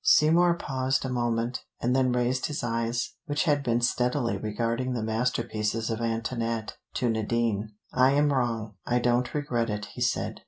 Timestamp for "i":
7.93-8.13, 8.83-8.97